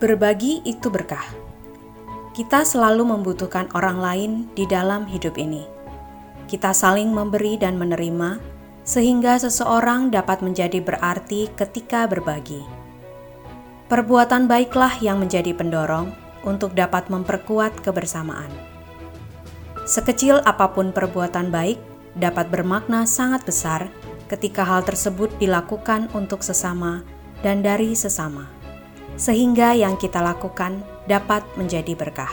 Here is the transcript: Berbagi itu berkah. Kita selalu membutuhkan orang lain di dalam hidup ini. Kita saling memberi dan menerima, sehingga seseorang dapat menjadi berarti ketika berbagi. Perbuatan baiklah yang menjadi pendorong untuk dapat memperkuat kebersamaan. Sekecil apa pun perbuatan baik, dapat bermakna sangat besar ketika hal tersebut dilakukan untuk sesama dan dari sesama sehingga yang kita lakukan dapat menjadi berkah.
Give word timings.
Berbagi 0.00 0.64
itu 0.64 0.88
berkah. 0.88 1.28
Kita 2.32 2.64
selalu 2.64 3.04
membutuhkan 3.04 3.68
orang 3.76 4.00
lain 4.00 4.32
di 4.56 4.64
dalam 4.64 5.04
hidup 5.04 5.36
ini. 5.36 5.68
Kita 6.48 6.72
saling 6.72 7.12
memberi 7.12 7.60
dan 7.60 7.76
menerima, 7.76 8.40
sehingga 8.80 9.36
seseorang 9.36 10.08
dapat 10.08 10.40
menjadi 10.40 10.80
berarti 10.80 11.52
ketika 11.52 12.08
berbagi. 12.08 12.64
Perbuatan 13.92 14.48
baiklah 14.48 14.96
yang 15.04 15.20
menjadi 15.20 15.52
pendorong 15.52 16.16
untuk 16.48 16.72
dapat 16.72 17.12
memperkuat 17.12 17.84
kebersamaan. 17.84 18.48
Sekecil 19.84 20.40
apa 20.48 20.72
pun 20.72 20.96
perbuatan 20.96 21.52
baik, 21.52 21.76
dapat 22.16 22.48
bermakna 22.48 23.04
sangat 23.04 23.44
besar 23.44 23.92
ketika 24.32 24.64
hal 24.64 24.80
tersebut 24.80 25.28
dilakukan 25.36 26.08
untuk 26.16 26.40
sesama 26.40 27.04
dan 27.44 27.60
dari 27.60 27.92
sesama 27.92 28.59
sehingga 29.18 29.74
yang 29.74 29.98
kita 29.98 30.22
lakukan 30.22 30.82
dapat 31.08 31.42
menjadi 31.56 31.96
berkah. 31.98 32.30